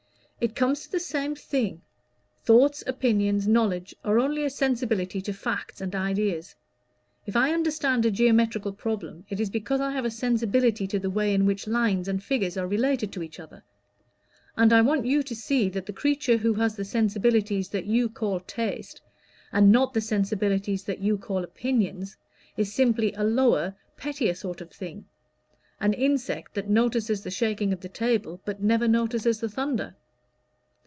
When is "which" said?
11.45-11.67